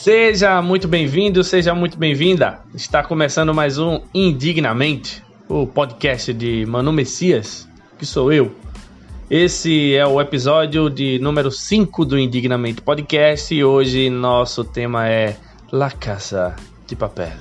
Seja 0.00 0.62
muito 0.62 0.88
bem-vindo, 0.88 1.44
seja 1.44 1.74
muito 1.74 1.98
bem-vinda. 1.98 2.60
Está 2.74 3.02
começando 3.02 3.52
mais 3.52 3.76
um 3.76 4.00
Indignamente, 4.14 5.22
o 5.46 5.66
podcast 5.66 6.32
de 6.32 6.64
Manu 6.64 6.90
Messias, 6.90 7.68
que 7.98 8.06
sou 8.06 8.32
eu. 8.32 8.50
Esse 9.28 9.94
é 9.94 10.06
o 10.06 10.18
episódio 10.18 10.88
de 10.88 11.18
número 11.18 11.50
5 11.50 12.06
do 12.06 12.18
Indignamente 12.18 12.80
Podcast 12.80 13.54
e 13.54 13.62
hoje 13.62 14.08
nosso 14.08 14.64
tema 14.64 15.06
é 15.06 15.36
La 15.70 15.90
Casa 15.90 16.56
de 16.86 16.96
Papel. 16.96 17.34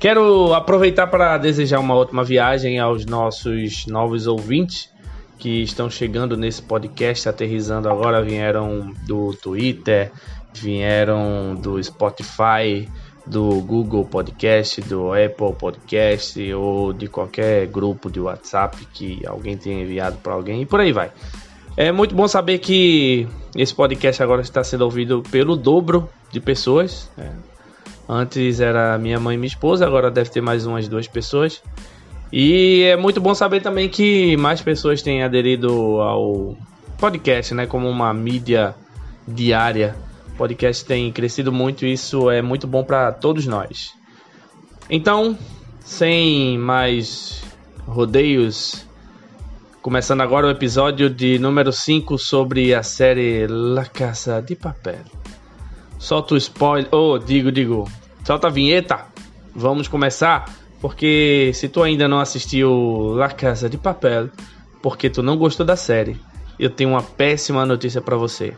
Quero 0.00 0.54
aproveitar 0.54 1.08
para 1.08 1.36
desejar 1.36 1.78
uma 1.78 1.94
ótima 1.94 2.24
viagem 2.24 2.78
aos 2.78 3.04
nossos 3.04 3.84
novos 3.86 4.26
ouvintes 4.26 4.88
que 5.38 5.62
estão 5.62 5.88
chegando 5.88 6.36
nesse 6.36 6.60
podcast, 6.60 7.28
aterrizando 7.28 7.88
agora, 7.88 8.22
vieram 8.22 8.92
do 9.06 9.32
Twitter, 9.34 10.10
vieram 10.54 11.54
do 11.54 11.82
Spotify, 11.82 12.88
do 13.26 13.60
Google 13.60 14.04
Podcast, 14.04 14.80
do 14.82 15.12
Apple 15.12 15.54
Podcast 15.58 16.52
ou 16.54 16.92
de 16.92 17.06
qualquer 17.08 17.66
grupo 17.66 18.10
de 18.10 18.20
WhatsApp 18.20 18.86
que 18.92 19.24
alguém 19.26 19.56
tenha 19.56 19.82
enviado 19.82 20.16
para 20.18 20.32
alguém 20.32 20.62
e 20.62 20.66
por 20.66 20.80
aí 20.80 20.92
vai. 20.92 21.10
É 21.76 21.92
muito 21.92 22.14
bom 22.14 22.26
saber 22.26 22.58
que 22.58 23.28
esse 23.54 23.74
podcast 23.74 24.22
agora 24.22 24.42
está 24.42 24.64
sendo 24.64 24.82
ouvido 24.82 25.22
pelo 25.30 25.54
dobro 25.54 26.08
de 26.32 26.40
pessoas. 26.40 27.08
Né? 27.16 27.32
Antes 28.08 28.58
era 28.58 28.98
minha 28.98 29.20
mãe 29.20 29.34
e 29.34 29.38
minha 29.38 29.46
esposa, 29.46 29.86
agora 29.86 30.10
deve 30.10 30.30
ter 30.30 30.40
mais 30.40 30.66
umas 30.66 30.88
duas 30.88 31.06
pessoas. 31.06 31.62
E 32.32 32.82
é 32.82 32.96
muito 32.96 33.20
bom 33.20 33.34
saber 33.34 33.62
também 33.62 33.88
que 33.88 34.36
mais 34.36 34.60
pessoas 34.60 35.02
têm 35.02 35.22
aderido 35.22 36.00
ao 36.00 36.56
podcast, 36.98 37.54
né, 37.54 37.66
como 37.66 37.88
uma 37.88 38.12
mídia 38.12 38.74
diária. 39.26 39.94
Podcast 40.38 40.84
tem 40.84 41.10
crescido 41.10 41.50
muito 41.52 41.84
e 41.84 41.92
isso 41.92 42.30
é 42.30 42.40
muito 42.40 42.64
bom 42.64 42.84
para 42.84 43.10
todos 43.10 43.44
nós. 43.44 43.92
Então, 44.88 45.36
sem 45.80 46.56
mais 46.56 47.42
rodeios, 47.84 48.86
começando 49.82 50.20
agora 50.20 50.46
o 50.46 50.50
episódio 50.50 51.10
de 51.10 51.40
número 51.40 51.72
5 51.72 52.16
sobre 52.16 52.72
a 52.72 52.84
série 52.84 53.48
La 53.48 53.84
Casa 53.84 54.40
de 54.40 54.54
Papel. 54.54 55.00
Solta 55.98 56.34
o 56.34 56.36
spoiler, 56.36 56.88
oh, 56.94 57.18
digo, 57.18 57.50
digo, 57.50 57.90
solta 58.24 58.46
a 58.46 58.50
vinheta. 58.50 59.06
Vamos 59.52 59.88
começar. 59.88 60.44
Porque 60.80 61.50
se 61.52 61.68
tu 61.68 61.82
ainda 61.82 62.06
não 62.06 62.20
assistiu 62.20 63.14
La 63.16 63.30
Casa 63.30 63.68
de 63.68 63.76
Papel, 63.76 64.30
porque 64.80 65.10
tu 65.10 65.20
não 65.20 65.36
gostou 65.36 65.66
da 65.66 65.74
série, 65.74 66.16
eu 66.60 66.70
tenho 66.70 66.90
uma 66.90 67.02
péssima 67.02 67.66
notícia 67.66 68.00
para 68.00 68.16
você. 68.16 68.54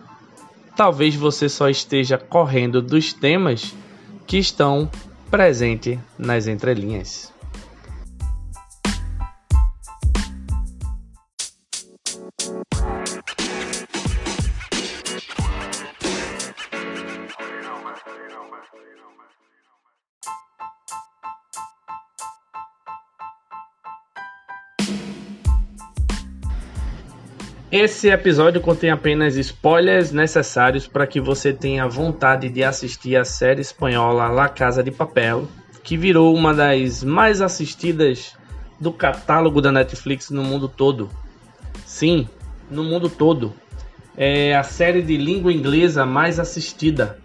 Talvez 0.81 1.15
você 1.15 1.47
só 1.47 1.69
esteja 1.69 2.17
correndo 2.17 2.81
dos 2.81 3.13
temas 3.13 3.75
que 4.27 4.39
estão 4.39 4.91
presentes 5.31 5.99
nas 6.19 6.47
entrelinhas. 6.47 7.31
Esse 27.73 28.09
episódio 28.09 28.61
contém 28.61 28.91
apenas 28.91 29.37
spoilers 29.37 30.11
necessários 30.11 30.89
para 30.89 31.07
que 31.07 31.21
você 31.21 31.53
tenha 31.53 31.87
vontade 31.87 32.49
de 32.49 32.65
assistir 32.65 33.15
a 33.15 33.25
série 33.25 33.61
espanhola 33.61 34.27
La 34.27 34.49
Casa 34.49 34.83
de 34.83 34.91
Papel, 34.91 35.47
que 35.85 35.97
virou 35.97 36.35
uma 36.35 36.53
das 36.53 37.05
mais 37.05 37.41
assistidas 37.41 38.37
do 38.81 38.93
catálogo 38.93 39.61
da 39.61 39.71
Netflix 39.71 40.31
no 40.31 40.43
mundo 40.43 40.67
todo. 40.69 41.11
Sim, 41.87 42.29
no 42.69 42.83
mundo 42.83 43.09
todo. 43.09 43.55
É 44.17 44.57
a 44.57 44.65
série 44.65 45.01
de 45.01 45.17
língua 45.17 45.53
inglesa 45.53 46.05
mais 46.05 46.41
assistida. 46.41 47.21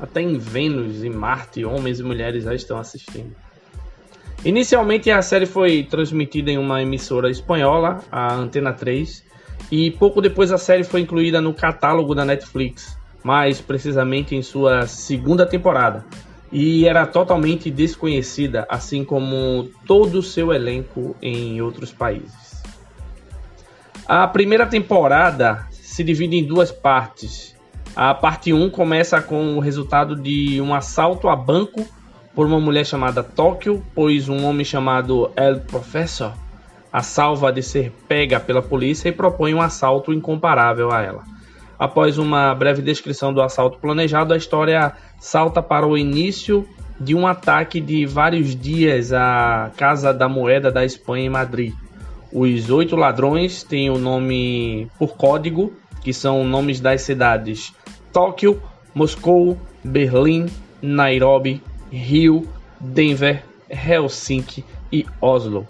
Até 0.00 0.20
em 0.20 0.38
Vênus 0.38 1.02
e 1.02 1.10
Marte, 1.10 1.64
homens 1.64 1.98
e 1.98 2.04
mulheres 2.04 2.44
já 2.44 2.54
estão 2.54 2.78
assistindo. 2.78 3.34
Inicialmente 4.44 5.10
a 5.10 5.20
série 5.20 5.46
foi 5.46 5.82
transmitida 5.82 6.48
em 6.48 6.58
uma 6.58 6.80
emissora 6.80 7.28
espanhola, 7.28 8.04
a 8.10 8.32
Antena 8.32 8.72
3, 8.72 9.28
e 9.70 9.90
pouco 9.92 10.20
depois 10.20 10.50
a 10.50 10.58
série 10.58 10.84
foi 10.84 11.00
incluída 11.00 11.40
no 11.40 11.54
catálogo 11.54 12.14
da 12.14 12.24
Netflix, 12.24 12.98
mais 13.22 13.60
precisamente 13.60 14.34
em 14.34 14.42
sua 14.42 14.86
segunda 14.86 15.46
temporada, 15.46 16.04
e 16.50 16.86
era 16.86 17.06
totalmente 17.06 17.70
desconhecida, 17.70 18.66
assim 18.68 19.04
como 19.04 19.68
todo 19.86 20.18
o 20.18 20.22
seu 20.22 20.52
elenco 20.52 21.14
em 21.22 21.60
outros 21.62 21.92
países. 21.92 22.62
A 24.06 24.26
primeira 24.26 24.66
temporada 24.66 25.66
se 25.70 26.02
divide 26.02 26.36
em 26.36 26.44
duas 26.44 26.72
partes. 26.72 27.54
A 27.94 28.12
parte 28.12 28.52
1 28.52 28.70
começa 28.70 29.22
com 29.22 29.56
o 29.56 29.60
resultado 29.60 30.16
de 30.16 30.60
um 30.60 30.74
assalto 30.74 31.28
a 31.28 31.36
banco 31.36 31.86
por 32.34 32.46
uma 32.46 32.58
mulher 32.58 32.84
chamada 32.84 33.22
Tóquio, 33.22 33.84
pois 33.94 34.28
um 34.28 34.44
homem 34.44 34.64
chamado 34.64 35.30
El 35.36 35.60
Professor 35.60 36.32
a 36.92 37.02
salva 37.02 37.52
de 37.52 37.62
ser 37.62 37.92
pega 38.08 38.40
pela 38.40 38.62
polícia 38.62 39.08
e 39.08 39.12
propõe 39.12 39.54
um 39.54 39.60
assalto 39.60 40.12
incomparável 40.12 40.90
a 40.90 41.02
ela. 41.02 41.24
Após 41.78 42.18
uma 42.18 42.54
breve 42.54 42.82
descrição 42.82 43.32
do 43.32 43.40
assalto 43.40 43.78
planejado, 43.78 44.34
a 44.34 44.36
história 44.36 44.92
salta 45.18 45.62
para 45.62 45.86
o 45.86 45.96
início 45.96 46.66
de 47.00 47.14
um 47.14 47.26
ataque 47.26 47.80
de 47.80 48.04
vários 48.04 48.54
dias 48.54 49.12
à 49.12 49.70
Casa 49.76 50.12
da 50.12 50.28
Moeda 50.28 50.70
da 50.70 50.84
Espanha 50.84 51.24
em 51.24 51.30
Madrid. 51.30 51.72
Os 52.30 52.68
oito 52.70 52.96
ladrões 52.96 53.62
têm 53.62 53.88
o 53.88 53.98
nome 53.98 54.90
por 54.98 55.16
código, 55.16 55.72
que 56.02 56.12
são 56.12 56.44
nomes 56.44 56.80
das 56.80 57.02
cidades 57.02 57.72
Tóquio, 58.12 58.60
Moscou, 58.94 59.58
Berlim, 59.82 60.46
Nairobi, 60.82 61.62
Rio, 61.90 62.46
Denver, 62.78 63.42
Helsinki 63.68 64.64
e 64.92 65.06
Oslo 65.20 65.66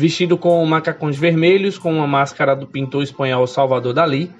vestido 0.00 0.38
com 0.38 0.64
macacões 0.64 1.16
vermelhos, 1.16 1.78
com 1.78 1.92
uma 1.92 2.06
máscara 2.06 2.56
do 2.56 2.66
pintor 2.66 3.02
espanhol 3.02 3.46
Salvador 3.46 3.92
Dalí. 3.92 4.30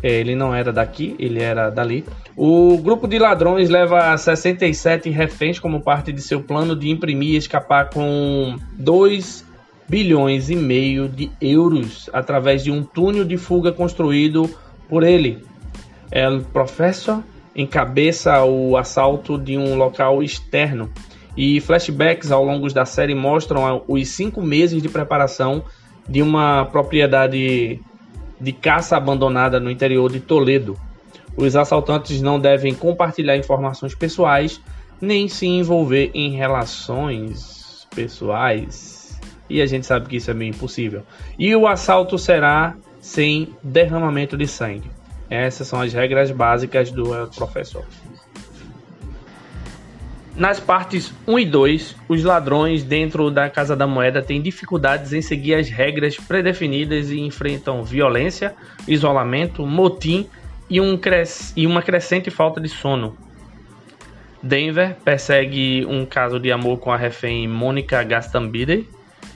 É, 0.00 0.20
ele 0.20 0.36
não 0.36 0.54
era 0.54 0.72
daqui, 0.72 1.16
ele 1.18 1.42
era 1.42 1.70
dali. 1.70 2.04
O 2.36 2.78
grupo 2.78 3.08
de 3.08 3.18
ladrões 3.18 3.68
leva 3.68 4.16
67 4.16 5.10
reféns 5.10 5.58
como 5.58 5.80
parte 5.80 6.12
de 6.12 6.22
seu 6.22 6.40
plano 6.40 6.76
de 6.76 6.88
imprimir 6.88 7.34
e 7.34 7.36
escapar 7.36 7.90
com 7.90 8.56
2 8.78 9.44
bilhões 9.88 10.50
e 10.50 10.54
meio 10.54 11.08
de 11.08 11.30
euros 11.40 12.08
através 12.12 12.62
de 12.62 12.70
um 12.70 12.84
túnel 12.84 13.24
de 13.24 13.36
fuga 13.36 13.72
construído 13.72 14.48
por 14.88 15.02
ele. 15.02 15.44
El 16.12 16.42
Professor 16.52 17.24
encabeça 17.56 18.44
o 18.44 18.76
assalto 18.76 19.36
de 19.36 19.56
um 19.58 19.74
local 19.74 20.22
externo 20.22 20.88
e 21.38 21.60
flashbacks 21.60 22.32
ao 22.32 22.44
longo 22.44 22.68
da 22.74 22.84
série 22.84 23.14
mostram 23.14 23.84
os 23.86 24.08
cinco 24.08 24.42
meses 24.42 24.82
de 24.82 24.88
preparação 24.88 25.62
de 26.08 26.20
uma 26.20 26.64
propriedade 26.64 27.80
de 28.40 28.52
caça 28.52 28.96
abandonada 28.96 29.60
no 29.60 29.70
interior 29.70 30.10
de 30.10 30.18
Toledo. 30.18 30.76
Os 31.36 31.54
assaltantes 31.54 32.20
não 32.20 32.40
devem 32.40 32.74
compartilhar 32.74 33.36
informações 33.36 33.94
pessoais 33.94 34.60
nem 35.00 35.28
se 35.28 35.46
envolver 35.46 36.10
em 36.12 36.32
relações 36.32 37.86
pessoais. 37.94 39.20
E 39.48 39.62
a 39.62 39.66
gente 39.66 39.86
sabe 39.86 40.08
que 40.08 40.16
isso 40.16 40.32
é 40.32 40.34
meio 40.34 40.50
impossível. 40.50 41.04
E 41.38 41.54
o 41.54 41.68
assalto 41.68 42.18
será 42.18 42.74
sem 43.00 43.54
derramamento 43.62 44.36
de 44.36 44.48
sangue. 44.48 44.90
Essas 45.30 45.68
são 45.68 45.80
as 45.80 45.92
regras 45.92 46.32
básicas 46.32 46.90
do 46.90 47.28
Professor. 47.36 47.84
Nas 50.38 50.60
partes 50.60 51.12
1 51.26 51.38
e 51.40 51.44
2, 51.44 51.96
os 52.08 52.22
ladrões 52.22 52.84
dentro 52.84 53.28
da 53.28 53.50
Casa 53.50 53.74
da 53.74 53.88
Moeda 53.88 54.22
têm 54.22 54.40
dificuldades 54.40 55.12
em 55.12 55.20
seguir 55.20 55.54
as 55.54 55.68
regras 55.68 56.16
predefinidas 56.16 57.10
e 57.10 57.18
enfrentam 57.18 57.82
violência, 57.82 58.54
isolamento, 58.86 59.66
motim 59.66 60.28
e, 60.70 60.80
um 60.80 60.96
cres... 60.96 61.52
e 61.56 61.66
uma 61.66 61.82
crescente 61.82 62.30
falta 62.30 62.60
de 62.60 62.68
sono. 62.68 63.18
Denver 64.40 64.96
persegue 65.04 65.84
um 65.86 66.06
caso 66.06 66.38
de 66.38 66.52
amor 66.52 66.78
com 66.78 66.92
a 66.92 66.96
refém 66.96 67.48
Mônica 67.48 68.00
Gastambide, 68.04 68.88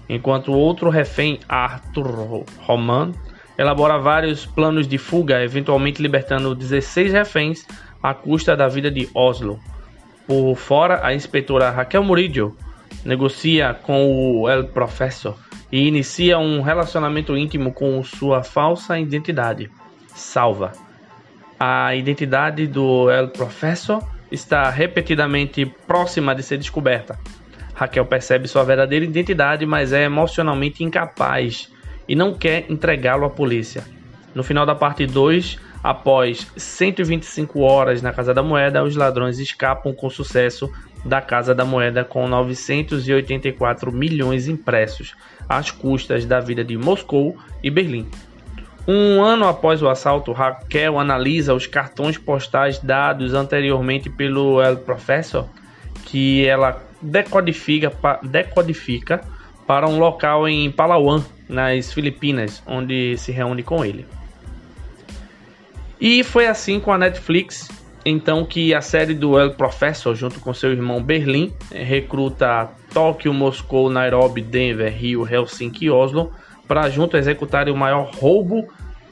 enquanto 0.08 0.52
outro 0.52 0.88
refém, 0.88 1.40
Arthur 1.48 2.44
Roman, 2.58 3.10
elabora 3.58 3.98
vários 3.98 4.46
planos 4.46 4.86
de 4.86 4.98
fuga, 4.98 5.42
eventualmente 5.42 6.00
libertando 6.00 6.54
16 6.54 7.12
reféns 7.12 7.66
à 8.00 8.14
custa 8.14 8.56
da 8.56 8.68
vida 8.68 8.88
de 8.88 9.08
Oslo. 9.12 9.58
Por 10.26 10.54
fora, 10.56 11.04
a 11.04 11.14
inspetora 11.14 11.70
Raquel 11.70 12.04
Murillo 12.04 12.56
negocia 13.04 13.74
com 13.74 14.40
o 14.40 14.48
El 14.48 14.64
Professor 14.68 15.36
e 15.70 15.88
inicia 15.88 16.38
um 16.38 16.60
relacionamento 16.60 17.36
íntimo 17.36 17.72
com 17.72 18.02
sua 18.02 18.42
falsa 18.42 18.98
identidade, 18.98 19.70
Salva. 20.14 20.72
A 21.58 21.94
identidade 21.94 22.66
do 22.66 23.10
El 23.10 23.28
Professor 23.28 24.02
está 24.30 24.68
repetidamente 24.70 25.64
próxima 25.86 26.34
de 26.34 26.42
ser 26.42 26.58
descoberta. 26.58 27.18
Raquel 27.74 28.04
percebe 28.04 28.48
sua 28.48 28.64
verdadeira 28.64 29.04
identidade, 29.04 29.64
mas 29.64 29.92
é 29.92 30.04
emocionalmente 30.04 30.84
incapaz 30.84 31.72
e 32.08 32.14
não 32.14 32.34
quer 32.34 32.70
entregá-lo 32.70 33.24
à 33.24 33.30
polícia. 33.30 33.84
No 34.34 34.42
final 34.42 34.64
da 34.66 34.74
parte 34.74 35.06
2, 35.06 35.58
após 35.82 36.46
125 36.56 37.60
horas 37.60 38.00
na 38.00 38.12
Casa 38.12 38.32
da 38.32 38.42
Moeda, 38.42 38.84
os 38.84 38.94
ladrões 38.94 39.38
escapam 39.38 39.92
com 39.92 40.08
sucesso 40.08 40.70
da 41.04 41.20
Casa 41.20 41.54
da 41.54 41.64
Moeda 41.64 42.04
com 42.04 42.28
984 42.28 43.90
milhões 43.90 44.46
impressos, 44.46 45.14
às 45.48 45.70
custas 45.70 46.24
da 46.24 46.38
vida 46.38 46.64
de 46.64 46.76
Moscou 46.76 47.36
e 47.62 47.70
Berlim. 47.70 48.08
Um 48.86 49.22
ano 49.22 49.46
após 49.46 49.82
o 49.82 49.88
assalto, 49.88 50.32
Raquel 50.32 50.98
analisa 50.98 51.54
os 51.54 51.66
cartões 51.66 52.18
postais 52.18 52.78
dados 52.78 53.32
anteriormente 53.34 54.10
pelo 54.10 54.60
El 54.60 54.78
Professor, 54.78 55.48
que 56.04 56.46
ela 56.46 56.82
decodifica, 57.00 57.92
decodifica 58.22 59.20
para 59.66 59.88
um 59.88 59.98
local 59.98 60.48
em 60.48 60.70
Palawan, 60.70 61.22
nas 61.48 61.92
Filipinas, 61.92 62.62
onde 62.66 63.16
se 63.18 63.30
reúne 63.30 63.62
com 63.62 63.84
ele. 63.84 64.04
E 66.02 66.24
foi 66.24 66.48
assim 66.48 66.80
com 66.80 66.92
a 66.92 66.98
Netflix, 66.98 67.70
então 68.04 68.44
que 68.44 68.74
a 68.74 68.80
série 68.80 69.14
do 69.14 69.38
El 69.38 69.52
Professor, 69.52 70.16
junto 70.16 70.40
com 70.40 70.52
seu 70.52 70.72
irmão 70.72 71.00
Berlim, 71.00 71.54
recruta 71.70 72.68
Tóquio, 72.92 73.32
Moscou, 73.32 73.88
Nairobi, 73.88 74.42
Denver, 74.42 74.92
Rio, 74.92 75.24
Helsinki 75.24 75.84
e 75.84 75.90
Oslo 75.90 76.32
para 76.66 76.90
junto 76.90 77.16
executarem 77.16 77.72
o 77.72 77.76
maior 77.76 78.10
roubo 78.16 78.66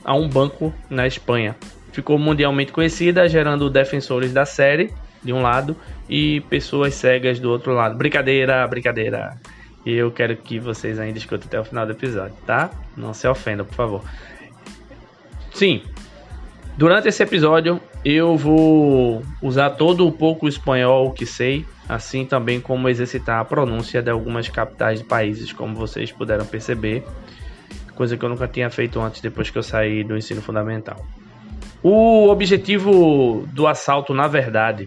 a 0.05 0.17
um 0.17 0.29
banco 0.29 0.75
na 0.91 1.07
Espanha. 1.07 1.55
Ficou 1.93 2.19
mundialmente 2.19 2.73
conhecida, 2.73 3.29
gerando 3.29 3.71
defensores 3.71 4.33
da 4.33 4.45
série 4.45 4.93
de 5.23 5.33
um 5.33 5.43
lado 5.43 5.77
e 6.09 6.41
pessoas 6.51 6.95
cegas 6.95 7.39
do 7.39 7.53
outro 7.53 7.73
lado. 7.73 7.97
Brincadeira, 7.97 8.67
brincadeira. 8.67 9.39
E 9.87 9.93
eu 9.93 10.11
quero 10.11 10.35
que 10.35 10.59
vocês 10.59 10.99
ainda 10.99 11.19
escutem 11.19 11.47
até 11.47 11.61
o 11.61 11.65
final 11.65 11.87
do 11.87 11.93
episódio, 11.93 12.35
tá? 12.45 12.69
Não 12.97 13.15
se 13.15 13.29
ofendam, 13.29 13.65
por 13.65 13.77
favor. 13.77 14.05
Sim, 15.55 15.83
durante 16.81 17.09
esse 17.09 17.23
episódio 17.23 17.79
eu 18.03 18.39
vou 18.39 19.23
usar 19.43 19.69
todo 19.69 20.09
o 20.09 20.11
pouco 20.11 20.49
espanhol 20.49 21.13
que 21.13 21.27
sei, 21.27 21.67
assim 21.87 22.25
também 22.25 22.59
como 22.59 22.89
exercitar 22.89 23.39
a 23.39 23.45
pronúncia 23.45 24.01
de 24.01 24.11
algumas 24.11 24.49
capitais 24.49 25.01
de 25.01 25.05
países, 25.05 25.53
como 25.53 25.75
vocês 25.75 26.11
puderam 26.11 26.47
perceber 26.47 27.05
coisa 27.95 28.17
que 28.17 28.25
eu 28.25 28.31
nunca 28.31 28.49
tinha 28.49 28.71
feito 28.71 28.99
antes 28.99 29.21
depois 29.21 29.51
que 29.51 29.59
eu 29.59 29.63
saí 29.63 30.03
do 30.03 30.17
ensino 30.17 30.41
fundamental. 30.41 31.05
O 31.83 32.29
objetivo 32.29 33.47
do 33.53 33.67
assalto, 33.67 34.15
na 34.15 34.27
verdade, 34.27 34.87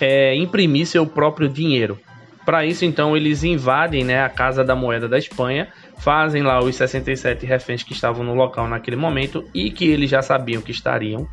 é 0.00 0.34
imprimir 0.34 0.86
seu 0.86 1.06
próprio 1.06 1.50
dinheiro. 1.50 1.98
Para 2.46 2.64
isso, 2.64 2.86
então, 2.86 3.14
eles 3.14 3.44
invadem 3.44 4.04
né, 4.04 4.24
a 4.24 4.30
Casa 4.30 4.64
da 4.64 4.74
Moeda 4.74 5.06
da 5.06 5.18
Espanha, 5.18 5.68
fazem 5.98 6.42
lá 6.42 6.62
os 6.62 6.76
67 6.76 7.46
reféns 7.46 7.82
que 7.82 7.92
estavam 7.92 8.24
no 8.24 8.34
local 8.34 8.68
naquele 8.68 8.96
momento 8.96 9.44
e 9.54 9.70
que 9.70 9.86
eles 9.86 10.10
já 10.10 10.22
sabiam 10.22 10.62
que 10.62 10.70
estariam, 10.70 11.28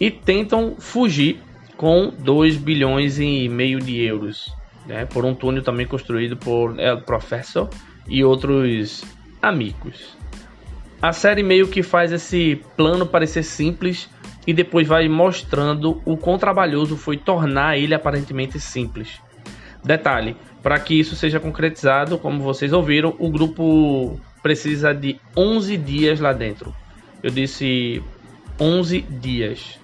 e 0.00 0.10
tentam 0.10 0.76
fugir 0.78 1.40
com 1.76 2.12
2 2.18 2.56
bilhões 2.56 3.18
e 3.18 3.48
meio 3.48 3.78
de 3.78 4.00
euros, 4.00 4.54
né, 4.86 5.04
por 5.04 5.24
um 5.24 5.34
túnel 5.34 5.62
também 5.62 5.86
construído 5.86 6.36
por 6.36 6.78
El 6.78 7.02
Professor 7.02 7.68
e 8.08 8.24
outros 8.24 9.04
amigos. 9.40 10.16
A 11.00 11.12
série 11.12 11.42
meio 11.42 11.66
que 11.66 11.82
faz 11.82 12.12
esse 12.12 12.60
plano 12.76 13.04
parecer 13.04 13.42
simples 13.42 14.08
e 14.46 14.52
depois 14.52 14.86
vai 14.86 15.08
mostrando 15.08 16.00
o 16.04 16.16
quão 16.16 16.38
trabalhoso 16.38 16.96
foi 16.96 17.16
tornar 17.16 17.76
ele 17.76 17.94
aparentemente 17.94 18.60
simples. 18.60 19.20
Detalhe: 19.84 20.36
para 20.62 20.78
que 20.78 20.98
isso 20.98 21.16
seja 21.16 21.40
concretizado, 21.40 22.18
como 22.18 22.42
vocês 22.42 22.72
ouviram, 22.72 23.14
o 23.18 23.28
grupo 23.30 24.20
precisa 24.42 24.92
de 24.92 25.18
11 25.36 25.76
dias 25.76 26.20
lá 26.20 26.32
dentro. 26.32 26.74
Eu 27.22 27.30
disse 27.30 28.02
11 28.60 29.00
dias. 29.02 29.78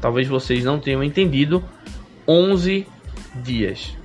Talvez 0.00 0.28
vocês 0.28 0.64
não 0.64 0.78
tenham 0.78 1.02
entendido. 1.02 1.62
11 2.26 2.86
dias. 3.36 3.96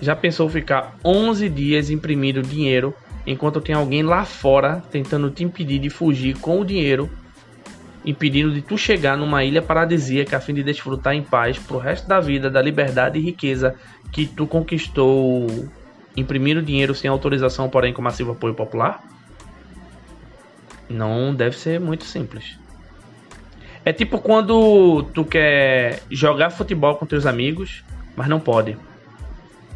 Já 0.00 0.14
pensou 0.14 0.48
ficar 0.48 0.96
11 1.04 1.48
dias 1.48 1.90
imprimindo 1.90 2.42
dinheiro 2.42 2.94
enquanto 3.26 3.60
tem 3.60 3.74
alguém 3.74 4.02
lá 4.02 4.24
fora 4.24 4.82
tentando 4.90 5.30
te 5.30 5.44
impedir 5.44 5.78
de 5.78 5.88
fugir 5.88 6.36
com 6.38 6.60
o 6.60 6.64
dinheiro, 6.64 7.08
impedindo 8.04 8.52
de 8.52 8.60
tu 8.60 8.76
chegar 8.76 9.16
numa 9.16 9.44
ilha 9.44 9.62
paradisíaca 9.62 10.36
a 10.36 10.40
fim 10.40 10.52
de 10.52 10.62
desfrutar 10.62 11.14
em 11.14 11.22
paz 11.22 11.58
pro 11.58 11.78
resto 11.78 12.06
da 12.06 12.20
vida 12.20 12.50
da 12.50 12.60
liberdade 12.60 13.18
e 13.18 13.22
riqueza 13.22 13.74
que 14.14 14.26
tu 14.26 14.46
conquistou 14.46 15.68
imprimindo 16.16 16.62
dinheiro 16.62 16.94
sem 16.94 17.10
autorização, 17.10 17.68
porém 17.68 17.92
com 17.92 18.00
massivo 18.00 18.30
apoio 18.30 18.54
popular? 18.54 19.02
Não 20.88 21.34
deve 21.34 21.58
ser 21.58 21.80
muito 21.80 22.04
simples. 22.04 22.56
É 23.84 23.92
tipo 23.92 24.20
quando 24.20 25.02
tu 25.12 25.24
quer 25.24 26.00
jogar 26.08 26.50
futebol 26.50 26.94
com 26.94 27.04
teus 27.04 27.26
amigos, 27.26 27.82
mas 28.14 28.28
não 28.28 28.38
pode. 28.38 28.76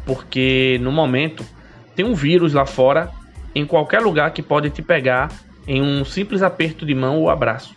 Porque 0.05 0.79
no 0.81 0.91
momento 0.91 1.45
tem 1.93 2.05
um 2.05 2.15
vírus 2.15 2.53
lá 2.53 2.65
fora 2.65 3.11
em 3.53 3.65
qualquer 3.65 3.99
lugar 3.99 4.31
que 4.31 4.41
pode 4.41 4.69
te 4.69 4.81
pegar 4.81 5.29
em 5.67 5.81
um 5.81 6.05
simples 6.05 6.41
aperto 6.41 6.85
de 6.85 6.95
mão 6.95 7.17
ou 7.17 7.29
abraço. 7.29 7.75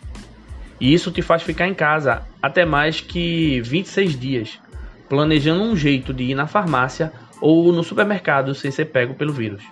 E 0.79 0.93
isso 0.93 1.11
te 1.11 1.21
faz 1.21 1.43
ficar 1.43 1.67
em 1.67 1.73
casa 1.73 2.23
até 2.41 2.63
mais 2.63 3.01
que 3.01 3.59
26 3.61 4.17
dias, 4.17 4.59
planejando 5.09 5.63
um 5.63 5.75
jeito 5.75 6.13
de 6.13 6.23
ir 6.23 6.35
na 6.35 6.47
farmácia 6.47 7.11
ou 7.41 7.71
no 7.71 7.83
supermercado 7.83 8.55
sem 8.55 8.71
ser 8.71 8.85
pego 8.85 9.13
pelo 9.13 9.33
vírus. 9.33 9.63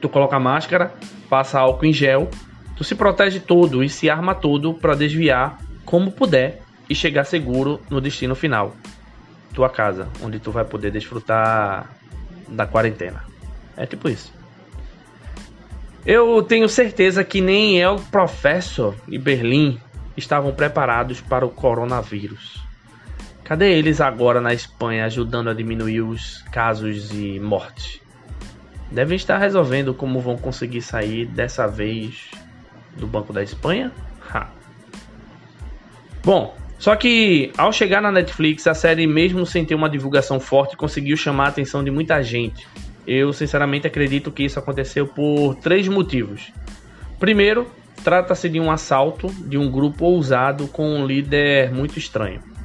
Tu 0.00 0.08
coloca 0.08 0.38
máscara, 0.38 0.92
passa 1.28 1.58
álcool 1.58 1.86
em 1.86 1.92
gel, 1.92 2.30
tu 2.76 2.84
se 2.84 2.94
protege 2.94 3.40
todo 3.40 3.82
e 3.82 3.88
se 3.88 4.08
arma 4.08 4.34
todo 4.34 4.74
para 4.74 4.94
desviar 4.94 5.58
como 5.84 6.12
puder 6.12 6.62
e 6.88 6.94
chegar 6.94 7.24
seguro 7.24 7.80
no 7.90 8.00
destino 8.00 8.34
final, 8.34 8.74
tua 9.52 9.68
casa, 9.68 10.08
onde 10.22 10.38
tu 10.38 10.50
vai 10.50 10.64
poder 10.64 10.90
desfrutar 10.90 11.90
da 12.48 12.66
quarentena. 12.66 13.24
É 13.76 13.86
tipo 13.86 14.08
isso. 14.08 14.32
Eu 16.04 16.42
tenho 16.42 16.68
certeza 16.68 17.24
que 17.24 17.40
nem 17.40 17.80
El 17.80 17.96
Professor 18.12 18.94
e 19.08 19.18
Berlim 19.18 19.80
estavam 20.16 20.52
preparados 20.52 21.20
para 21.20 21.44
o 21.44 21.50
coronavírus. 21.50 22.65
Cadê 23.46 23.78
eles 23.78 24.00
agora 24.00 24.40
na 24.40 24.52
Espanha 24.52 25.04
ajudando 25.04 25.48
a 25.48 25.54
diminuir 25.54 26.00
os 26.00 26.42
casos 26.50 27.12
e 27.12 27.38
mortes? 27.38 28.00
Devem 28.90 29.14
estar 29.14 29.38
resolvendo 29.38 29.94
como 29.94 30.18
vão 30.18 30.36
conseguir 30.36 30.82
sair 30.82 31.26
dessa 31.26 31.68
vez 31.68 32.28
do 32.96 33.06
Banco 33.06 33.32
da 33.32 33.44
Espanha? 33.44 33.92
Ha. 34.34 34.48
Bom, 36.24 36.56
só 36.76 36.96
que 36.96 37.52
ao 37.56 37.72
chegar 37.72 38.02
na 38.02 38.10
Netflix, 38.10 38.66
a 38.66 38.74
série, 38.74 39.06
mesmo 39.06 39.46
sem 39.46 39.64
ter 39.64 39.76
uma 39.76 39.88
divulgação 39.88 40.40
forte, 40.40 40.76
conseguiu 40.76 41.16
chamar 41.16 41.44
a 41.44 41.48
atenção 41.50 41.84
de 41.84 41.90
muita 41.92 42.20
gente. 42.24 42.66
Eu 43.06 43.32
sinceramente 43.32 43.86
acredito 43.86 44.32
que 44.32 44.42
isso 44.42 44.58
aconteceu 44.58 45.06
por 45.06 45.54
três 45.54 45.86
motivos. 45.86 46.52
Primeiro, 47.20 47.70
trata-se 48.02 48.48
de 48.48 48.58
um 48.58 48.72
assalto 48.72 49.28
de 49.46 49.56
um 49.56 49.70
grupo 49.70 50.04
ousado 50.04 50.66
com 50.66 50.98
um 50.98 51.06
líder 51.06 51.70
muito 51.70 51.96
estranho. 51.96 52.55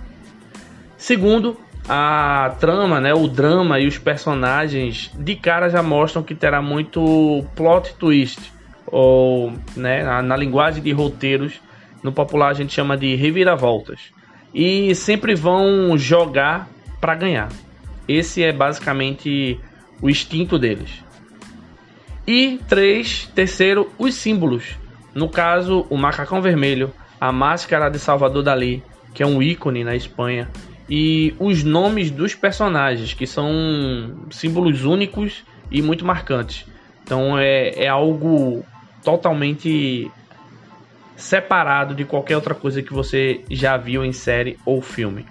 Segundo, 1.01 1.57
a 1.89 2.55
trama, 2.59 3.01
né, 3.01 3.11
o 3.11 3.27
drama 3.27 3.79
e 3.79 3.87
os 3.87 3.97
personagens 3.97 5.09
de 5.17 5.35
cara 5.35 5.67
já 5.67 5.81
mostram 5.81 6.21
que 6.21 6.35
terá 6.35 6.61
muito 6.61 7.43
plot 7.55 7.95
twist, 7.95 8.53
ou 8.85 9.51
né, 9.75 10.03
na, 10.03 10.21
na 10.21 10.37
linguagem 10.37 10.83
de 10.83 10.91
roteiros, 10.91 11.59
no 12.03 12.11
popular 12.11 12.49
a 12.49 12.53
gente 12.53 12.71
chama 12.71 12.95
de 12.95 13.15
reviravoltas. 13.15 14.11
E 14.53 14.93
sempre 14.93 15.33
vão 15.33 15.97
jogar 15.97 16.69
para 16.99 17.15
ganhar. 17.15 17.49
Esse 18.07 18.43
é 18.43 18.53
basicamente 18.53 19.59
o 20.03 20.07
instinto 20.07 20.59
deles. 20.59 21.03
E 22.27 22.59
três, 22.69 23.27
terceiro, 23.33 23.91
os 23.97 24.13
símbolos. 24.13 24.77
No 25.15 25.27
caso, 25.27 25.83
o 25.89 25.97
macacão 25.97 26.43
vermelho, 26.43 26.93
a 27.19 27.31
máscara 27.31 27.89
de 27.89 27.97
Salvador 27.97 28.43
Dali, 28.43 28.83
que 29.15 29.23
é 29.23 29.25
um 29.25 29.41
ícone 29.41 29.83
na 29.83 29.95
Espanha, 29.95 30.47
e 30.93 31.33
os 31.39 31.63
nomes 31.63 32.11
dos 32.11 32.35
personagens, 32.35 33.13
que 33.13 33.25
são 33.25 33.47
símbolos 34.29 34.83
únicos 34.83 35.41
e 35.71 35.81
muito 35.81 36.03
marcantes. 36.03 36.65
Então 37.01 37.39
é, 37.39 37.85
é 37.85 37.87
algo 37.87 38.65
totalmente 39.01 40.11
separado 41.15 41.95
de 41.95 42.03
qualquer 42.03 42.35
outra 42.35 42.53
coisa 42.53 42.83
que 42.83 42.91
você 42.91 43.39
já 43.49 43.77
viu 43.77 44.03
em 44.03 44.11
série 44.11 44.59
ou 44.65 44.81
filme. 44.81 45.25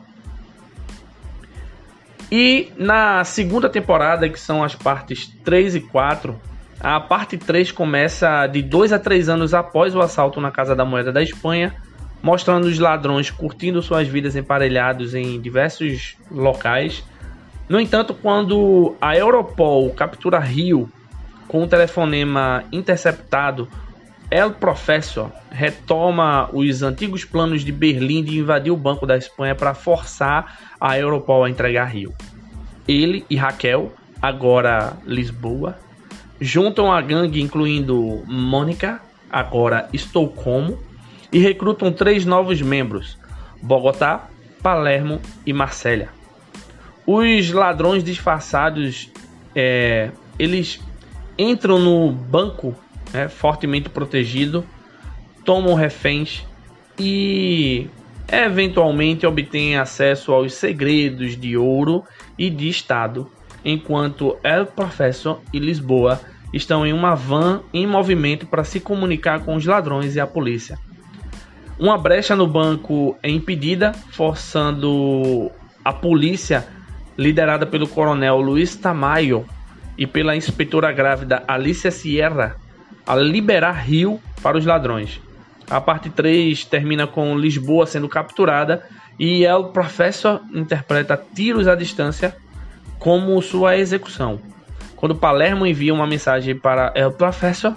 E 2.33 2.73
na 2.79 3.23
segunda 3.23 3.69
temporada, 3.69 4.31
que 4.31 4.40
são 4.40 4.64
as 4.64 4.75
partes 4.75 5.26
3 5.45 5.75
e 5.75 5.81
4, 5.81 6.40
a 6.81 6.99
parte 7.00 7.37
3 7.37 7.71
começa 7.71 8.47
de 8.47 8.62
2 8.62 8.95
a 8.95 8.99
3 8.99 9.29
anos 9.29 9.52
após 9.52 9.95
o 9.95 10.00
assalto 10.00 10.40
na 10.40 10.50
Casa 10.50 10.75
da 10.75 10.87
Moeda 10.87 11.12
da 11.12 11.23
Espanha, 11.23 11.75
mostrando 12.23 12.65
os 12.65 12.79
ladrões 12.79 13.31
curtindo 13.31 13.83
suas 13.83 14.07
vidas 14.07 14.37
emparelhados 14.37 15.15
em 15.15 15.41
diversos 15.41 16.17
locais. 16.31 17.03
No 17.69 17.81
entanto, 17.81 18.15
quando 18.15 18.95
a 19.00 19.17
Europol 19.17 19.91
captura 19.91 20.39
Rio 20.39 20.91
com 21.49 21.62
o 21.62 21.67
telefonema 21.67 22.65
interceptado, 22.71 23.69
El 24.31 24.53
Professor 24.53 25.33
retoma 25.50 26.49
os 26.53 26.83
antigos 26.83 27.25
planos 27.25 27.65
de 27.65 27.73
Berlim 27.73 28.23
de 28.23 28.39
invadir 28.39 28.71
o 28.71 28.77
Banco 28.77 29.05
da 29.05 29.17
Espanha 29.17 29.55
para 29.55 29.75
forçar 29.75 30.59
a 30.81 30.97
Europol 30.97 31.45
a 31.45 31.50
entregar 31.50 31.87
Rio. 31.87 32.15
Ele 32.87 33.25
e 33.29 33.37
Raquel, 33.37 33.93
agora 34.23 34.97
Lisboa, 35.05 35.79
juntam 36.41 36.93
a 36.93 37.00
gangue 37.00 37.43
incluindo 37.43 38.23
Mônica, 38.27 39.00
agora 39.31 39.89
Estocolmo, 39.93 40.79
e 41.33 41.39
recrutam 41.39 41.93
três 41.93 42.25
novos 42.25 42.61
membros: 42.61 43.19
Bogotá, 43.63 44.29
Palermo 44.63 45.21
e 45.47 45.53
Marsella. 45.53 46.09
Os 47.07 47.51
ladrões 47.51 48.05
disfarçados, 48.05 49.11
é, 49.55 50.11
eles 50.39 50.81
entram 51.37 51.79
no 51.79 52.13
banco 52.13 52.75
né, 53.13 53.29
fortemente 53.29 53.89
protegido, 53.89 54.65
tomam 55.45 55.75
reféns 55.75 56.47
e 56.99 57.89
eventualmente 58.31 59.27
obtêm 59.27 59.77
acesso 59.77 60.33
aos 60.33 60.55
segredos 60.55 61.37
de 61.37 61.57
ouro 61.57 62.05
e 62.39 62.49
de 62.49 62.69
Estado, 62.69 63.31
enquanto 63.65 64.37
El 64.45 64.67
Professor 64.67 65.41
e 65.53 65.59
Lisboa 65.59 66.21
estão 66.53 66.87
em 66.87 66.93
uma 66.93 67.15
van 67.15 67.63
em 67.73 67.87
movimento 67.87 68.47
para 68.47 68.65
se 68.65 68.81
comunicar 68.81 69.45
com 69.45 69.57
os 69.57 69.65
ladrões 69.65 70.15
e 70.17 70.21
a 70.21 70.27
polícia. 70.27 70.79
Uma 71.81 71.97
brecha 71.97 72.37
no 72.37 72.47
banco 72.47 73.17
é 73.23 73.31
impedida, 73.31 73.93
forçando 74.11 75.51
a 75.83 75.91
polícia, 75.91 76.69
liderada 77.17 77.65
pelo 77.65 77.89
coronel 77.89 78.39
Luiz 78.39 78.77
Tamayo 78.77 79.47
e 79.97 80.07
pela 80.07 80.37
inspetora 80.37 80.93
grávida 80.93 81.43
Alicia 81.49 81.91
Sierra, 81.91 82.57
a 83.07 83.17
liberar 83.17 83.73
Rio 83.83 84.21
para 84.43 84.59
os 84.59 84.67
ladrões. 84.67 85.23
A 85.71 85.81
parte 85.81 86.11
3 86.11 86.67
termina 86.67 87.07
com 87.07 87.39
Lisboa 87.39 87.87
sendo 87.87 88.11
capturada 88.11 88.85
e 89.19 89.47
El 89.47 89.71
Professor 89.71 90.43
interpreta 90.53 91.19
tiros 91.35 91.67
à 91.67 91.75
distância 91.75 92.37
como 92.99 93.41
sua 93.41 93.79
execução. 93.79 94.39
Quando 94.97 95.15
Palermo 95.15 95.67
envia 95.67 95.95
uma 95.95 96.07
mensagem 96.07 96.55
para 96.55 96.93
El 96.95 97.13
Professor 97.13 97.75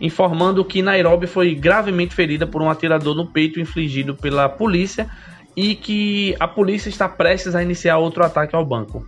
informando 0.00 0.64
que 0.64 0.82
Nairobi 0.82 1.26
foi 1.26 1.54
gravemente 1.54 2.14
ferida 2.14 2.46
por 2.46 2.62
um 2.62 2.70
atirador 2.70 3.14
no 3.14 3.26
peito 3.26 3.60
infligido 3.60 4.14
pela 4.14 4.48
polícia 4.48 5.08
e 5.56 5.74
que 5.74 6.36
a 6.38 6.46
polícia 6.46 6.88
está 6.88 7.08
prestes 7.08 7.54
a 7.54 7.62
iniciar 7.62 7.98
outro 7.98 8.24
ataque 8.24 8.54
ao 8.54 8.64
banco. 8.64 9.06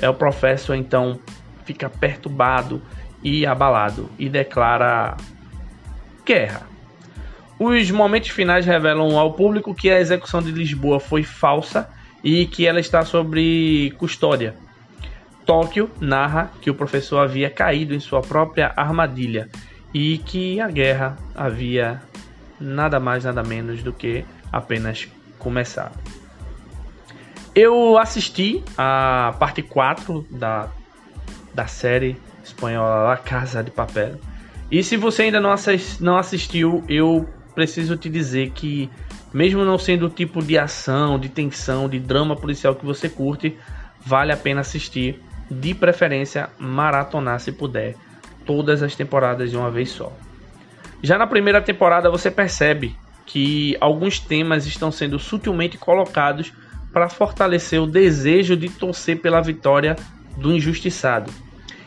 É 0.00 0.08
o 0.08 0.14
professor 0.14 0.74
então 0.74 1.18
fica 1.64 1.88
perturbado 1.88 2.82
e 3.22 3.46
abalado 3.46 4.10
e 4.18 4.28
declara 4.28 5.16
guerra. 6.26 6.66
Os 7.58 7.88
momentos 7.92 8.30
finais 8.30 8.66
revelam 8.66 9.16
ao 9.16 9.34
público 9.34 9.74
que 9.74 9.88
a 9.88 10.00
execução 10.00 10.42
de 10.42 10.50
Lisboa 10.50 10.98
foi 10.98 11.22
falsa 11.22 11.88
e 12.24 12.46
que 12.46 12.66
ela 12.66 12.80
está 12.80 13.04
sob 13.04 13.92
custódia. 13.96 14.54
Tóquio 15.46 15.88
narra 16.00 16.50
que 16.60 16.70
o 16.70 16.74
professor 16.74 17.18
havia 17.18 17.50
caído 17.50 17.94
em 17.94 18.00
sua 18.00 18.20
própria 18.20 18.72
armadilha 18.76 19.48
e 19.92 20.18
que 20.18 20.60
a 20.60 20.68
guerra 20.68 21.16
havia 21.34 22.00
nada 22.60 22.98
mais 23.00 23.24
nada 23.24 23.42
menos 23.42 23.82
do 23.82 23.92
que 23.92 24.24
apenas 24.50 25.08
começado. 25.38 25.98
Eu 27.54 27.98
assisti 27.98 28.62
a 28.78 29.34
parte 29.38 29.62
4 29.62 30.26
da, 30.30 30.70
da 31.52 31.66
série 31.66 32.16
espanhola 32.42 33.02
La 33.02 33.16
Casa 33.16 33.62
de 33.62 33.70
Papel. 33.70 34.18
E 34.70 34.82
se 34.82 34.96
você 34.96 35.24
ainda 35.24 35.38
não, 35.38 35.54
não 36.00 36.16
assistiu, 36.16 36.82
eu 36.88 37.28
preciso 37.54 37.96
te 37.98 38.08
dizer 38.08 38.52
que, 38.52 38.88
mesmo 39.34 39.64
não 39.66 39.76
sendo 39.76 40.06
o 40.06 40.10
tipo 40.10 40.42
de 40.42 40.56
ação, 40.56 41.18
de 41.18 41.28
tensão, 41.28 41.90
de 41.90 41.98
drama 41.98 42.34
policial 42.34 42.74
que 42.74 42.86
você 42.86 43.06
curte, 43.06 43.58
vale 44.00 44.32
a 44.32 44.36
pena 44.36 44.62
assistir. 44.62 45.20
De 45.50 45.74
preferência, 45.74 46.48
maratonar 46.58 47.38
se 47.38 47.52
puder 47.52 47.94
todas 48.44 48.82
as 48.82 48.94
temporadas 48.94 49.50
de 49.50 49.56
uma 49.56 49.70
vez 49.70 49.90
só. 49.90 50.12
Já 51.02 51.18
na 51.18 51.26
primeira 51.26 51.60
temporada 51.60 52.10
você 52.10 52.30
percebe 52.30 52.96
que 53.26 53.76
alguns 53.80 54.18
temas 54.18 54.66
estão 54.66 54.92
sendo 54.92 55.18
sutilmente 55.18 55.78
colocados 55.78 56.52
para 56.92 57.08
fortalecer 57.08 57.80
o 57.80 57.86
desejo 57.86 58.56
de 58.56 58.68
torcer 58.68 59.20
pela 59.20 59.40
vitória 59.40 59.96
do 60.36 60.52
injustiçado. 60.52 61.32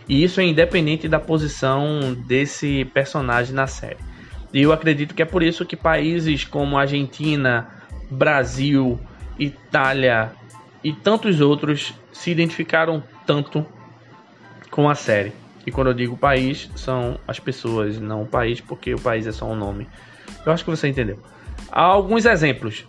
E 0.07 0.23
isso 0.23 0.39
é 0.39 0.43
independente 0.43 1.07
da 1.07 1.19
posição 1.19 2.13
desse 2.27 2.85
personagem 2.85 3.53
na 3.53 3.67
série. 3.67 3.97
E 4.53 4.61
eu 4.61 4.71
acredito 4.71 5.13
que 5.13 5.21
é 5.21 5.25
por 5.25 5.43
isso 5.43 5.65
que 5.65 5.75
países 5.75 6.43
como 6.43 6.77
Argentina, 6.77 7.67
Brasil, 8.09 8.99
Itália 9.37 10.31
e 10.83 10.93
tantos 10.93 11.41
outros 11.41 11.93
se 12.11 12.31
identificaram 12.31 13.03
tanto 13.25 13.65
com 14.69 14.89
a 14.89 14.95
série. 14.95 15.33
E 15.65 15.71
quando 15.71 15.87
eu 15.87 15.93
digo 15.93 16.15
país, 16.15 16.69
são 16.75 17.19
as 17.27 17.39
pessoas, 17.39 17.99
não 17.99 18.23
o 18.23 18.27
país, 18.27 18.61
porque 18.61 18.93
o 18.93 18.99
país 18.99 19.25
é 19.25 19.31
só 19.31 19.45
um 19.45 19.55
nome. 19.55 19.87
Eu 20.45 20.51
acho 20.51 20.63
que 20.63 20.69
você 20.69 20.87
entendeu. 20.87 21.19
Há 21.71 21.81
alguns 21.81 22.25
exemplos. 22.25 22.85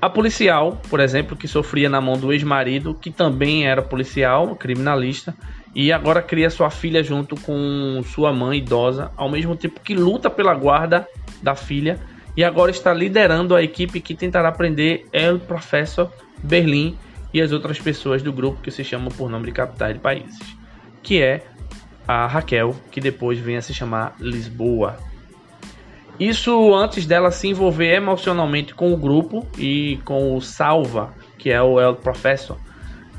A 0.00 0.08
policial, 0.08 0.80
por 0.88 0.98
exemplo, 0.98 1.36
que 1.36 1.46
sofria 1.46 1.88
na 1.88 2.00
mão 2.00 2.16
do 2.16 2.32
ex-marido, 2.32 2.94
que 2.94 3.10
também 3.10 3.66
era 3.66 3.82
policial, 3.82 4.56
criminalista, 4.56 5.34
e 5.74 5.92
agora 5.92 6.22
cria 6.22 6.48
sua 6.48 6.70
filha 6.70 7.02
junto 7.02 7.38
com 7.40 8.00
sua 8.04 8.32
mãe 8.32 8.58
idosa, 8.58 9.10
ao 9.16 9.30
mesmo 9.30 9.54
tempo 9.54 9.80
que 9.80 9.94
luta 9.94 10.30
pela 10.30 10.54
guarda 10.54 11.06
da 11.42 11.54
filha, 11.54 12.00
e 12.36 12.42
agora 12.42 12.70
está 12.70 12.94
liderando 12.94 13.54
a 13.54 13.62
equipe 13.62 14.00
que 14.00 14.14
tentará 14.14 14.50
prender 14.50 15.06
El 15.12 15.38
Professor, 15.38 16.10
Berlim 16.42 16.96
e 17.34 17.40
as 17.40 17.52
outras 17.52 17.78
pessoas 17.78 18.22
do 18.22 18.32
grupo 18.32 18.62
que 18.62 18.70
se 18.70 18.82
chamam 18.82 19.10
por 19.10 19.28
nome 19.28 19.46
de 19.46 19.52
capitais 19.52 19.94
de 19.94 20.00
países, 20.00 20.38
que 21.02 21.20
é 21.20 21.44
a 22.12 22.26
Raquel, 22.26 22.74
que 22.90 23.00
depois 23.00 23.38
vem 23.38 23.56
a 23.56 23.62
se 23.62 23.72
chamar 23.72 24.16
Lisboa. 24.18 24.98
Isso 26.18 26.74
antes 26.74 27.06
dela 27.06 27.30
se 27.30 27.46
envolver 27.46 27.94
emocionalmente 27.94 28.74
com 28.74 28.92
o 28.92 28.96
grupo 28.96 29.46
e 29.56 30.00
com 30.04 30.36
o 30.36 30.40
Salva, 30.40 31.14
que 31.38 31.50
é 31.50 31.62
o 31.62 31.80
El 31.80 31.94
Professor. 31.94 32.58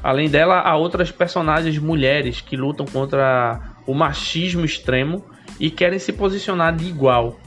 Além 0.04 0.30
dela, 0.30 0.60
há 0.60 0.76
outras 0.76 1.10
personagens 1.10 1.78
mulheres 1.78 2.42
que 2.42 2.58
lutam 2.58 2.86
contra 2.86 3.62
o 3.88 3.94
machismo 3.94 4.66
extremo 4.66 5.24
e 5.58 5.72
querem 5.72 5.98
se 5.98 6.12
posicionar 6.12 6.76
de 6.76 6.86
igual. 6.86 7.40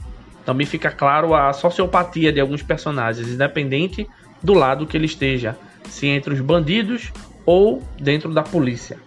Também 0.43 0.65
fica 0.65 0.89
claro 0.89 1.35
a 1.35 1.53
sociopatia 1.53 2.33
de 2.33 2.39
alguns 2.39 2.63
personagens, 2.63 3.29
independente 3.29 4.09
do 4.41 4.55
lado 4.55 4.87
que 4.87 4.97
ele 4.97 5.05
esteja, 5.05 5.55
se 5.83 6.07
entre 6.07 6.33
os 6.33 6.41
bandidos 6.41 7.13
ou 7.45 7.83
dentro 7.99 8.33
da 8.33 8.41
polícia. 8.41 9.04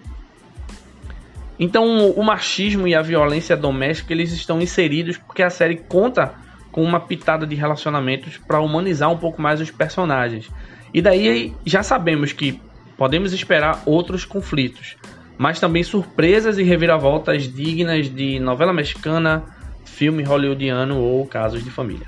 Então, 1.58 2.10
o 2.10 2.22
machismo 2.22 2.86
e 2.86 2.94
a 2.94 3.02
violência 3.02 3.56
doméstica 3.56 4.12
eles 4.12 4.32
estão 4.32 4.60
inseridos 4.60 5.16
porque 5.16 5.42
a 5.42 5.50
série 5.50 5.76
conta 5.76 6.34
com 6.70 6.82
uma 6.82 7.00
pitada 7.00 7.46
de 7.46 7.56
relacionamentos 7.56 8.38
para 8.38 8.60
humanizar 8.60 9.10
um 9.10 9.16
pouco 9.16 9.42
mais 9.42 9.60
os 9.60 9.70
personagens. 9.70 10.48
E 10.94 11.02
daí 11.02 11.52
já 11.64 11.82
sabemos 11.82 12.32
que 12.32 12.60
podemos 12.96 13.32
esperar 13.32 13.82
outros 13.84 14.24
conflitos, 14.24 14.96
mas 15.36 15.58
também 15.58 15.82
surpresas 15.82 16.58
e 16.58 16.62
reviravoltas 16.62 17.52
dignas 17.52 18.08
de 18.08 18.38
novela 18.38 18.72
mexicana, 18.72 19.44
filme 19.84 20.22
hollywoodiano 20.22 21.00
ou 21.00 21.26
casos 21.26 21.64
de 21.64 21.70
família. 21.70 22.06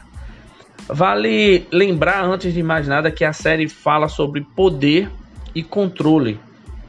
Vale 0.87 1.66
lembrar 1.73 2.25
antes 2.25 2.54
de 2.54 2.62
mais 2.62 2.87
nada 2.87 3.11
que 3.11 3.25
a 3.25 3.33
série 3.33 3.69
fala 3.69 4.09
sobre 4.09 4.42
poder 4.42 5.11
e 5.54 5.62
controle 5.62 6.38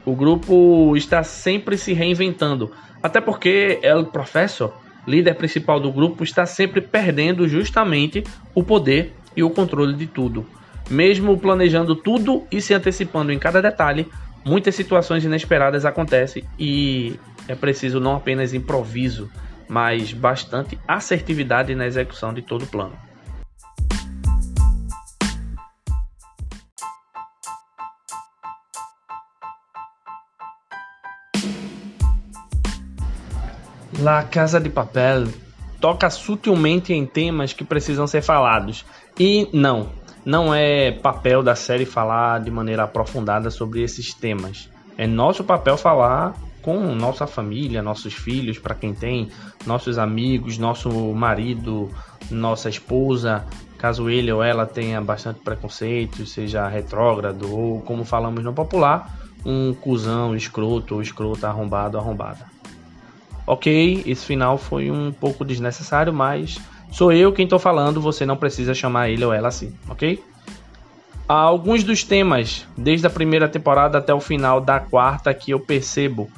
o 0.04 0.14
grupo 0.14 0.96
está 0.96 1.22
sempre 1.22 1.76
se 1.76 1.92
reinventando, 1.92 2.72
até 3.02 3.20
porque 3.20 3.78
El 3.82 4.06
Professor, 4.06 4.74
líder 5.06 5.34
principal 5.34 5.80
do 5.80 5.92
grupo, 5.92 6.24
está 6.24 6.46
sempre 6.46 6.80
perdendo 6.80 7.48
justamente 7.48 8.24
o 8.54 8.62
poder 8.62 9.14
e 9.36 9.42
o 9.42 9.50
controle 9.50 9.94
de 9.94 10.06
tudo. 10.06 10.46
Mesmo 10.90 11.38
planejando 11.38 11.94
tudo 11.94 12.44
e 12.50 12.60
se 12.60 12.74
antecipando 12.74 13.32
em 13.32 13.38
cada 13.38 13.62
detalhe, 13.62 14.08
muitas 14.44 14.74
situações 14.74 15.24
inesperadas 15.24 15.84
acontecem 15.84 16.44
e 16.58 17.18
é 17.48 17.54
preciso 17.54 18.00
não 18.00 18.16
apenas 18.16 18.52
improviso, 18.52 19.30
mas 19.68 20.12
bastante 20.12 20.78
assertividade 20.86 21.74
na 21.74 21.86
execução 21.86 22.34
de 22.34 22.42
todo 22.42 22.64
o 22.64 22.66
plano. 22.66 23.11
La 33.98 34.24
Casa 34.24 34.58
de 34.58 34.70
Papel 34.70 35.28
toca 35.80 36.08
sutilmente 36.08 36.92
em 36.92 37.04
temas 37.04 37.52
que 37.52 37.64
precisam 37.64 38.06
ser 38.06 38.22
falados. 38.22 38.84
E 39.18 39.48
não, 39.52 39.90
não 40.24 40.54
é 40.54 40.92
papel 40.92 41.42
da 41.42 41.54
série 41.54 41.84
falar 41.84 42.40
de 42.40 42.50
maneira 42.50 42.84
aprofundada 42.84 43.50
sobre 43.50 43.82
esses 43.82 44.14
temas. 44.14 44.70
É 44.96 45.06
nosso 45.06 45.42
papel 45.44 45.76
falar 45.76 46.34
com 46.62 46.78
nossa 46.94 47.26
família, 47.26 47.82
nossos 47.82 48.14
filhos, 48.14 48.58
para 48.58 48.74
quem 48.74 48.94
tem, 48.94 49.28
nossos 49.66 49.98
amigos, 49.98 50.58
nosso 50.58 50.88
marido, 51.12 51.90
nossa 52.30 52.68
esposa, 52.68 53.44
caso 53.76 54.08
ele 54.08 54.30
ou 54.30 54.42
ela 54.42 54.64
tenha 54.64 55.00
bastante 55.00 55.40
preconceito, 55.40 56.24
seja 56.24 56.68
retrógrado 56.68 57.52
ou, 57.52 57.80
como 57.82 58.04
falamos 58.04 58.44
no 58.44 58.52
popular, 58.52 59.12
um 59.44 59.74
cuzão, 59.74 60.36
escroto 60.36 60.94
ou 60.94 61.02
escrota, 61.02 61.48
arrombado, 61.48 61.98
arrombada. 61.98 62.46
Ok, 63.52 64.02
esse 64.06 64.24
final 64.24 64.56
foi 64.56 64.90
um 64.90 65.12
pouco 65.12 65.44
desnecessário, 65.44 66.10
mas 66.10 66.58
sou 66.90 67.12
eu 67.12 67.34
quem 67.34 67.44
estou 67.44 67.58
falando, 67.58 68.00
você 68.00 68.24
não 68.24 68.34
precisa 68.34 68.72
chamar 68.72 69.10
ele 69.10 69.26
ou 69.26 69.30
ela 69.30 69.48
assim, 69.48 69.74
ok? 69.90 70.24
Alguns 71.28 71.84
dos 71.84 72.02
temas, 72.02 72.66
desde 72.78 73.06
a 73.06 73.10
primeira 73.10 73.46
temporada 73.46 73.98
até 73.98 74.14
o 74.14 74.20
final 74.20 74.58
da 74.58 74.80
quarta, 74.80 75.34
que 75.34 75.50
eu 75.50 75.60
percebo 75.60 76.30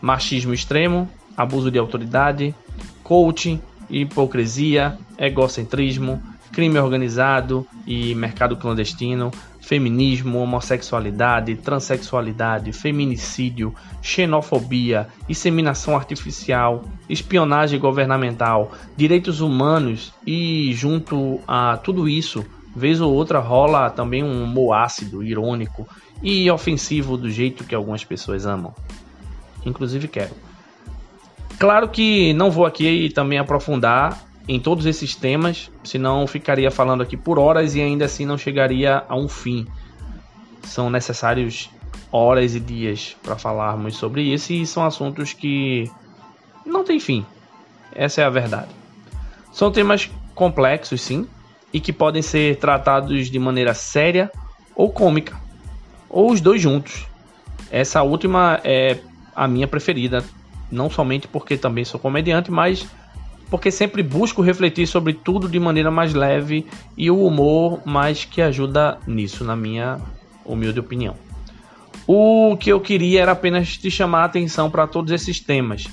machismo 0.00 0.54
extremo, 0.54 1.10
abuso 1.36 1.70
de 1.70 1.78
autoridade, 1.78 2.54
coaching, 3.02 3.60
hipocrisia, 3.90 4.96
egocentrismo, 5.18 6.22
crime 6.52 6.78
organizado 6.78 7.66
e 7.86 8.14
mercado 8.14 8.56
clandestino, 8.56 9.30
feminismo, 9.62 10.40
homossexualidade, 10.40 11.54
transexualidade, 11.54 12.72
feminicídio, 12.72 13.72
xenofobia, 14.02 15.06
inseminação 15.28 15.96
artificial, 15.96 16.84
espionagem 17.08 17.78
governamental, 17.78 18.72
direitos 18.96 19.40
humanos 19.40 20.12
e 20.26 20.72
junto 20.74 21.40
a 21.46 21.76
tudo 21.76 22.08
isso, 22.08 22.44
vez 22.74 23.00
ou 23.00 23.14
outra 23.14 23.38
rola 23.38 23.88
também 23.88 24.24
um 24.24 24.42
humor 24.42 24.74
ácido, 24.74 25.22
irônico 25.22 25.88
e 26.20 26.50
ofensivo 26.50 27.16
do 27.16 27.30
jeito 27.30 27.64
que 27.64 27.74
algumas 27.74 28.04
pessoas 28.04 28.44
amam. 28.44 28.74
Inclusive 29.64 30.08
quero. 30.08 30.34
Claro 31.56 31.88
que 31.88 32.32
não 32.34 32.50
vou 32.50 32.66
aqui 32.66 33.10
também 33.14 33.38
aprofundar 33.38 34.31
em 34.48 34.58
todos 34.58 34.86
esses 34.86 35.14
temas, 35.14 35.70
senão 35.84 36.26
ficaria 36.26 36.70
falando 36.70 37.02
aqui 37.02 37.16
por 37.16 37.38
horas 37.38 37.74
e 37.74 37.80
ainda 37.80 38.04
assim 38.04 38.26
não 38.26 38.36
chegaria 38.36 39.04
a 39.08 39.16
um 39.16 39.28
fim. 39.28 39.66
São 40.64 40.90
necessários 40.90 41.70
horas 42.10 42.54
e 42.54 42.60
dias 42.60 43.16
para 43.22 43.36
falarmos 43.36 43.96
sobre 43.96 44.22
isso 44.22 44.52
e 44.52 44.66
são 44.66 44.84
assuntos 44.84 45.32
que 45.32 45.90
não 46.66 46.84
tem 46.84 46.98
fim. 46.98 47.24
Essa 47.94 48.22
é 48.22 48.24
a 48.24 48.30
verdade. 48.30 48.70
São 49.52 49.70
temas 49.70 50.10
complexos, 50.34 51.00
sim, 51.00 51.26
e 51.72 51.80
que 51.80 51.92
podem 51.92 52.22
ser 52.22 52.56
tratados 52.56 53.30
de 53.30 53.38
maneira 53.38 53.74
séria 53.74 54.30
ou 54.74 54.90
cômica, 54.90 55.38
ou 56.08 56.30
os 56.30 56.40
dois 56.40 56.60
juntos. 56.60 57.06
Essa 57.70 58.02
última 58.02 58.60
é 58.64 58.98
a 59.34 59.46
minha 59.46 59.68
preferida, 59.68 60.24
não 60.70 60.90
somente 60.90 61.28
porque 61.28 61.56
também 61.56 61.84
sou 61.84 62.00
comediante, 62.00 62.50
mas 62.50 62.86
porque 63.52 63.70
sempre 63.70 64.02
busco 64.02 64.40
refletir 64.40 64.86
sobre 64.86 65.12
tudo 65.12 65.46
de 65.46 65.60
maneira 65.60 65.90
mais 65.90 66.14
leve 66.14 66.64
e 66.96 67.10
o 67.10 67.22
humor 67.22 67.82
mais 67.84 68.24
que 68.24 68.40
ajuda 68.40 68.98
nisso, 69.06 69.44
na 69.44 69.54
minha 69.54 69.98
humilde 70.42 70.80
opinião. 70.80 71.14
O 72.06 72.56
que 72.56 72.70
eu 72.70 72.80
queria 72.80 73.20
era 73.20 73.32
apenas 73.32 73.76
te 73.76 73.90
chamar 73.90 74.22
a 74.22 74.24
atenção 74.24 74.70
para 74.70 74.86
todos 74.86 75.12
esses 75.12 75.38
temas, 75.38 75.86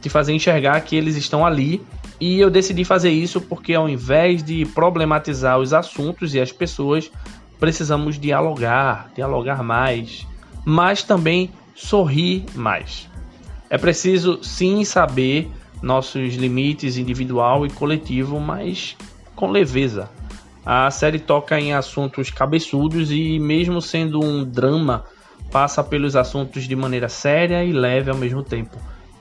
te 0.00 0.08
fazer 0.08 0.34
enxergar 0.34 0.80
que 0.82 0.94
eles 0.94 1.16
estão 1.16 1.44
ali 1.44 1.82
e 2.20 2.38
eu 2.38 2.48
decidi 2.48 2.84
fazer 2.84 3.10
isso 3.10 3.40
porque 3.40 3.74
ao 3.74 3.88
invés 3.88 4.40
de 4.40 4.64
problematizar 4.66 5.58
os 5.58 5.72
assuntos 5.72 6.32
e 6.32 6.40
as 6.40 6.52
pessoas, 6.52 7.10
precisamos 7.58 8.20
dialogar, 8.20 9.10
dialogar 9.16 9.64
mais, 9.64 10.24
mas 10.64 11.02
também 11.02 11.50
sorrir 11.74 12.44
mais. 12.54 13.08
É 13.68 13.76
preciso 13.76 14.38
sim 14.44 14.84
saber 14.84 15.50
nossos 15.82 16.34
limites 16.34 16.96
individual 16.96 17.66
e 17.66 17.70
coletivo, 17.70 18.38
mas 18.38 18.96
com 19.34 19.50
leveza. 19.50 20.10
A 20.64 20.90
série 20.90 21.18
toca 21.18 21.58
em 21.58 21.72
assuntos 21.72 22.30
cabeçudos 22.30 23.10
e, 23.10 23.38
mesmo 23.38 23.80
sendo 23.80 24.22
um 24.22 24.44
drama, 24.44 25.04
passa 25.50 25.82
pelos 25.82 26.14
assuntos 26.14 26.64
de 26.64 26.76
maneira 26.76 27.08
séria 27.08 27.64
e 27.64 27.72
leve 27.72 28.10
ao 28.10 28.16
mesmo 28.16 28.42
tempo. 28.42 28.76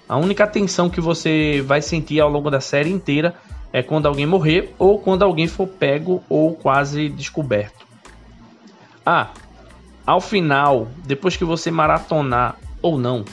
A 0.08 0.18
única 0.18 0.46
tensão 0.46 0.90
que 0.90 1.00
você 1.00 1.64
vai 1.66 1.82
sentir 1.82 2.20
ao 2.20 2.30
longo 2.30 2.50
da 2.50 2.60
série 2.60 2.90
inteira 2.90 3.36
é 3.72 3.84
quando 3.84 4.08
alguém 4.08 4.26
morrer 4.26 4.74
ou 4.78 5.00
quando 5.00 5.24
alguém 5.24 5.48
for 5.48 5.68
pego 5.68 6.24
ou 6.28 6.56
quase 6.56 7.08
descoberto. 7.10 7.88
Ah, 9.06 9.30
ao 10.06 10.20
final, 10.20 10.88
depois 11.06 11.38
que 11.38 11.46
você 11.46 11.70
maratonar 11.70 12.58
ou 12.82 12.98
não, 12.98 13.24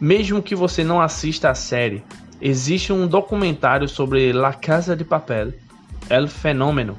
mesmo 0.00 0.42
que 0.42 0.54
você 0.54 0.82
não 0.82 1.00
assista 1.00 1.50
a 1.50 1.54
série, 1.54 2.02
existe 2.42 2.92
um 2.92 3.06
documentário 3.06 3.88
sobre 3.88 4.32
La 4.32 4.52
Casa 4.52 4.96
de 4.96 5.04
Papel, 5.04 5.54
El 6.10 6.26
Fenômeno. 6.26 6.98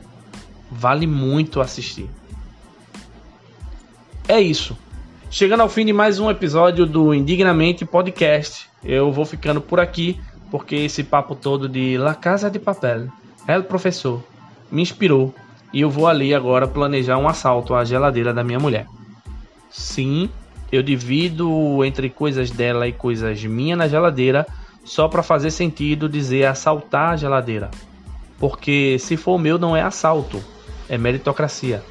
Vale 0.72 1.06
muito 1.06 1.60
assistir. 1.60 2.10
É 4.26 4.40
isso. 4.40 4.78
Chegando 5.30 5.60
ao 5.60 5.70
fim 5.70 5.86
de 5.86 5.92
mais 5.92 6.18
um 6.18 6.32
episódio 6.32 6.86
do 6.86 7.14
Indignamente 7.14 7.86
Podcast, 7.86 8.70
eu 8.82 9.12
vou 9.12 9.26
ficando 9.26 9.60
por 9.60 9.82
aqui 9.82 10.18
porque 10.50 10.76
esse 10.76 11.04
papo 11.04 11.36
todo 11.36 11.68
de 11.68 11.98
La 11.98 12.16
Casa 12.16 12.50
de 12.50 12.58
Papel, 12.58 13.10
El 13.46 13.64
Professor, 13.64 14.24
me 14.72 14.82
inspirou 14.82 15.36
e 15.74 15.82
eu 15.82 15.90
vou 15.90 16.08
ali 16.08 16.34
agora 16.34 16.68
planejar 16.68 17.18
um 17.18 17.28
assalto 17.28 17.76
à 17.76 17.84
geladeira 17.84 18.34
da 18.34 18.46
minha 18.46 18.60
mulher. 18.60 18.86
Sim, 19.70 20.30
eu 20.72 20.82
divido 20.82 21.84
entre 21.84 22.10
coisas 22.10 22.50
dela 22.50 22.88
e 22.88 22.94
coisas 22.94 23.44
minhas 23.44 23.78
na 23.78 23.88
geladeira 23.90 24.48
só 24.84 25.08
para 25.08 25.24
fazer 25.24 25.52
sentido 25.52 26.10
dizer 26.10 26.46
assaltar 26.46 27.14
a 27.14 27.18
geladeira. 27.18 27.72
Porque 28.40 28.98
se 29.00 29.16
for 29.16 29.38
meu 29.38 29.58
não 29.58 29.74
é 29.76 29.82
assalto, 29.82 30.44
é 30.90 30.98
meritocracia. 30.98 31.82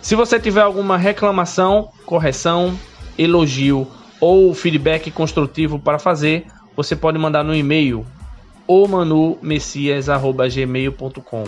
Se 0.00 0.14
você 0.14 0.40
tiver 0.40 0.62
alguma 0.62 0.96
reclamação, 0.96 1.90
correção, 2.06 2.74
elogio 3.18 3.86
ou 4.18 4.54
feedback 4.54 5.10
construtivo 5.10 5.78
para 5.78 5.98
fazer, 5.98 6.46
você 6.74 6.96
pode 6.96 7.18
mandar 7.18 7.44
no 7.44 7.54
e-mail 7.54 8.06
omanumessias@gmail.com. 8.66 11.44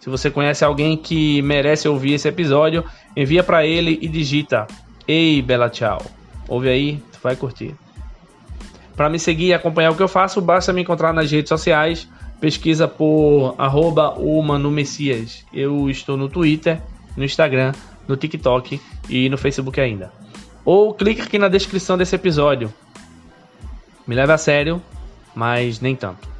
Se 0.00 0.10
você 0.10 0.28
conhece 0.30 0.64
alguém 0.64 0.96
que 0.96 1.40
merece 1.42 1.86
ouvir 1.86 2.14
esse 2.14 2.26
episódio, 2.26 2.84
envia 3.16 3.44
para 3.44 3.64
ele 3.64 4.00
e 4.02 4.08
digita: 4.08 4.66
"Ei, 5.06 5.40
bela 5.40 5.70
tchau". 5.70 6.02
Ouve 6.48 6.68
aí, 6.68 7.00
tu 7.12 7.20
vai 7.22 7.36
curtir. 7.36 7.72
Para 8.96 9.08
me 9.08 9.18
seguir 9.18 9.46
e 9.46 9.54
acompanhar 9.54 9.90
o 9.90 9.96
que 9.96 10.02
eu 10.02 10.08
faço, 10.08 10.40
basta 10.40 10.72
me 10.72 10.82
encontrar 10.82 11.12
nas 11.12 11.30
redes 11.30 11.48
sociais. 11.48 12.08
Pesquisa 12.40 12.88
por 12.88 13.54
arroba 13.56 14.16
Messias. 14.70 15.44
Eu 15.52 15.88
estou 15.88 16.16
no 16.16 16.28
Twitter, 16.28 16.80
no 17.16 17.24
Instagram, 17.24 17.72
no 18.06 18.16
TikTok 18.16 18.80
e 19.08 19.28
no 19.28 19.38
Facebook 19.38 19.80
ainda. 19.80 20.12
Ou 20.64 20.92
clique 20.92 21.22
aqui 21.22 21.38
na 21.38 21.48
descrição 21.48 21.96
desse 21.96 22.14
episódio. 22.14 22.72
Me 24.06 24.14
leve 24.14 24.32
a 24.32 24.38
sério, 24.38 24.82
mas 25.34 25.80
nem 25.80 25.94
tanto. 25.94 26.31